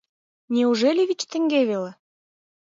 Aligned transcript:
—Неужели 0.53 1.01
вич 1.09 1.21
теҥге 1.31 1.61
веле?» 1.69 1.91